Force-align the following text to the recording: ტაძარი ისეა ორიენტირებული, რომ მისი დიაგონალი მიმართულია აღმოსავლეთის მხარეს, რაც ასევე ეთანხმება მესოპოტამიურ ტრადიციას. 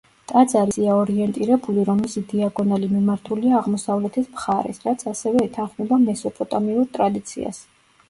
ტაძარი 0.29 0.71
ისეა 0.73 0.95
ორიენტირებული, 1.01 1.83
რომ 1.89 2.01
მისი 2.05 2.23
დიაგონალი 2.33 2.91
მიმართულია 2.95 3.61
აღმოსავლეთის 3.61 4.33
მხარეს, 4.33 4.83
რაც 4.89 5.07
ასევე 5.15 5.47
ეთანხმება 5.49 6.05
მესოპოტამიურ 6.11 6.93
ტრადიციას. 7.01 7.67